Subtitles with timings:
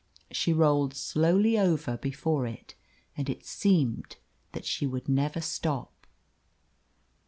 [0.31, 2.73] She rolled slowly over before it,
[3.15, 4.15] and it seemed
[4.51, 6.07] that she would never stop.